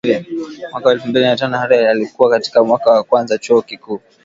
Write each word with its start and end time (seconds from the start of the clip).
Mwaka 0.71 0.91
elfu 0.91 1.07
mbili 1.07 1.25
na 1.25 1.35
tano 1.35 1.57
Harris 1.57 1.87
alikuwa 1.87 2.29
katika 2.29 2.63
mwaka 2.63 2.91
wa 2.91 3.03
kwanza 3.03 3.37
Chuo 3.37 3.61
Kikuu 3.61 4.01